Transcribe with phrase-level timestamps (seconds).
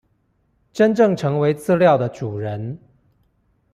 [0.73, 2.79] 真正成為資料的主人